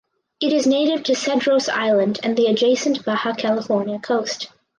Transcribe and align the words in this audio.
It 0.41 0.51
is 0.51 0.65
native 0.65 1.03
to 1.03 1.11
Cedros 1.13 1.69
Island 1.69 2.21
and 2.23 2.35
the 2.35 2.47
adjacent 2.47 3.05
Baja 3.05 3.35
California 3.35 3.99
coast. 3.99 4.47